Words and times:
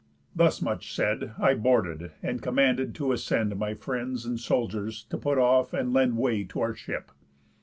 Thus 0.35 0.63
much 0.63 0.95
said, 0.95 1.33
I 1.37 1.53
boarded, 1.53 2.09
and 2.23 2.41
commanded 2.41 2.95
to 2.95 3.11
ascend 3.11 3.55
My 3.59 3.75
friends 3.75 4.25
and 4.25 4.39
soldiers, 4.39 5.03
to 5.11 5.17
put 5.19 5.37
off, 5.37 5.73
and 5.73 5.93
lend 5.93 6.17
Way 6.17 6.43
to 6.45 6.59
our 6.61 6.73
ship. 6.73 7.11